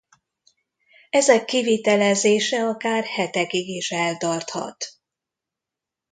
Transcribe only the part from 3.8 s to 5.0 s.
eltarthat.